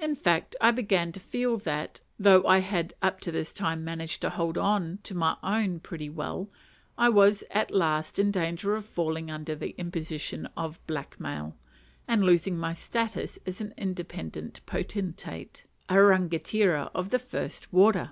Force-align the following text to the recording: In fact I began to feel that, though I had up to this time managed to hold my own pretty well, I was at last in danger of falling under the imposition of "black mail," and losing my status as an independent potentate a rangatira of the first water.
In 0.00 0.16
fact 0.16 0.56
I 0.60 0.72
began 0.72 1.12
to 1.12 1.20
feel 1.20 1.58
that, 1.58 2.00
though 2.18 2.44
I 2.44 2.58
had 2.58 2.92
up 3.00 3.20
to 3.20 3.30
this 3.30 3.52
time 3.54 3.84
managed 3.84 4.20
to 4.22 4.30
hold 4.30 4.56
my 4.56 5.36
own 5.44 5.78
pretty 5.78 6.08
well, 6.10 6.50
I 6.98 7.08
was 7.08 7.44
at 7.52 7.70
last 7.70 8.18
in 8.18 8.32
danger 8.32 8.74
of 8.74 8.84
falling 8.84 9.30
under 9.30 9.54
the 9.54 9.70
imposition 9.78 10.48
of 10.56 10.84
"black 10.88 11.20
mail," 11.20 11.54
and 12.08 12.24
losing 12.24 12.58
my 12.58 12.74
status 12.74 13.38
as 13.46 13.60
an 13.60 13.74
independent 13.78 14.60
potentate 14.66 15.66
a 15.88 15.98
rangatira 16.02 16.90
of 16.92 17.10
the 17.10 17.20
first 17.20 17.72
water. 17.72 18.10